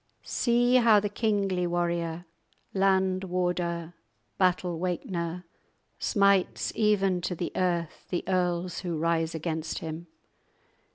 [0.27, 2.25] _"See how the kingly warrior,
[2.73, 3.93] Land warder,
[4.39, 5.43] battle wakener,
[5.99, 10.07] Smites even to the earth The earls who rise against him!